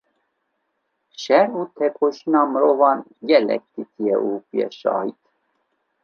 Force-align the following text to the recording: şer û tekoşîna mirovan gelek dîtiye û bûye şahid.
şer 1.21 1.47
û 1.59 1.61
tekoşîna 1.75 2.41
mirovan 2.53 2.99
gelek 3.29 3.63
dîtiye 3.73 4.17
û 4.27 4.31
bûye 4.45 4.67
şahid. 4.79 5.19